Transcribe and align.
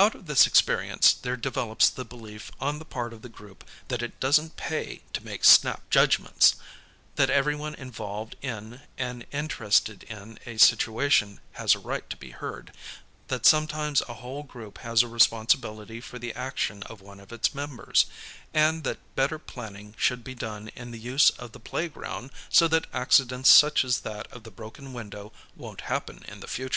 Out 0.00 0.16
of 0.16 0.26
this 0.26 0.48
experience 0.48 1.12
there 1.12 1.36
develops 1.36 1.88
the 1.88 2.04
belief 2.04 2.50
on 2.60 2.80
the 2.80 2.84
part 2.84 3.12
of 3.12 3.22
the 3.22 3.28
group 3.28 3.62
that 3.86 4.02
it 4.02 4.18
doesn't 4.18 4.56
pay 4.56 5.02
to 5.12 5.24
make 5.24 5.44
snap 5.44 5.88
judgments; 5.90 6.56
that 7.14 7.30
everyone 7.30 7.76
involved 7.76 8.34
in 8.42 8.80
and 8.98 9.24
interested 9.30 10.02
in 10.02 10.40
a 10.44 10.56
situation 10.56 11.38
has 11.52 11.76
a 11.76 11.78
right 11.78 12.10
to 12.10 12.16
be 12.16 12.32
heard; 12.32 12.72
that 13.28 13.46
sometimes 13.46 14.00
a 14.08 14.14
whole 14.14 14.42
group 14.42 14.78
has 14.78 15.04
a 15.04 15.08
responsibility 15.08 16.00
for 16.00 16.18
the 16.18 16.32
action 16.34 16.82
of 16.86 17.00
one 17.00 17.20
of 17.20 17.30
its 17.32 17.54
members; 17.54 18.06
and 18.52 18.82
that 18.82 18.98
better 19.14 19.38
planning 19.38 19.94
should 19.96 20.24
be 20.24 20.34
done 20.34 20.66
in 20.74 20.90
the 20.90 20.98
use 20.98 21.30
of 21.38 21.52
the 21.52 21.60
playground 21.60 22.32
so 22.48 22.66
that 22.66 22.88
accidents 22.92 23.48
such 23.48 23.84
as 23.84 24.00
that 24.00 24.26
of 24.32 24.42
the 24.42 24.50
broken 24.50 24.92
window 24.92 25.32
won't 25.54 25.82
happen 25.82 26.24
in 26.26 26.40
the 26.40 26.48
future. 26.48 26.68